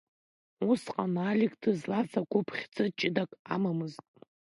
Усҟан 0.69 1.15
Алик 1.29 1.53
дызлаз 1.61 2.11
агәыԥ 2.21 2.47
хьыӡ 2.57 2.75
ҷыдак 2.99 3.31
амамызт. 3.53 4.03